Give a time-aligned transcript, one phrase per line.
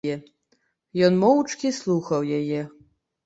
[1.09, 2.61] Ён моўчкі слухаў яе.